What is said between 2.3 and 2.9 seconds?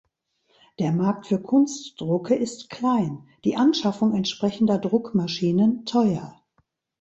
ist